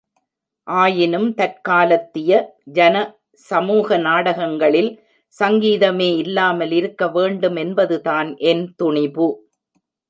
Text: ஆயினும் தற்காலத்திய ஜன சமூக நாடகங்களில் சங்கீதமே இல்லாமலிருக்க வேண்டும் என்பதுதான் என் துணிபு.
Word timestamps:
ஆயினும் 0.67 1.27
தற்காலத்திய 1.33 2.31
ஜன 2.71 2.95
சமூக 3.41 3.97
நாடகங்களில் 3.97 4.91
சங்கீதமே 5.35 6.09
இல்லாமலிருக்க 6.23 7.11
வேண்டும் 7.11 7.55
என்பதுதான் 7.55 8.31
என் 8.51 8.65
துணிபு. 8.75 9.29